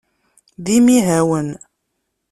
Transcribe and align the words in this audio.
D 0.65 0.67
imihawen. 0.77 1.49